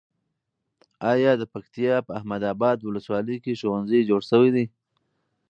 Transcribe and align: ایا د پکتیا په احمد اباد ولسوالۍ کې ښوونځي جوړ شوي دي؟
ایا 1.11 1.31
د 1.37 1.43
پکتیا 1.53 1.95
په 2.07 2.11
احمد 2.17 2.41
اباد 2.53 2.77
ولسوالۍ 2.81 3.37
کې 3.43 3.57
ښوونځي 3.59 3.99
جوړ 4.09 4.21
شوي 4.31 4.49
دي؟ 4.55 4.65